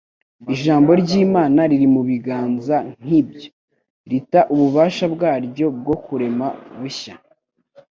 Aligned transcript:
Ijambo 0.53 0.89
ry'Imana 1.01 1.59
riri 1.69 1.87
mu 1.95 2.01
biganza 2.09 2.75
nk'ibyo, 3.01 3.49
rita 4.09 4.41
ububasha 4.53 5.05
bwaryo 5.13 5.65
bwo 5.79 5.95
kurema 6.05 6.47
bushya. 6.79 7.15